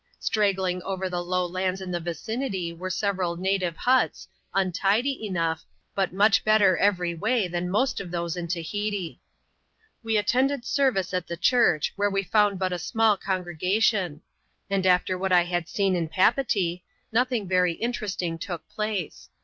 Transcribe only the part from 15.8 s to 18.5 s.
in Papeetee, nothing very interesting